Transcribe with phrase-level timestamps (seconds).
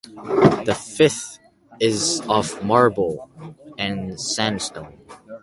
[0.65, 1.37] The fifth
[1.79, 3.29] is of marble
[3.77, 4.97] and sandstone.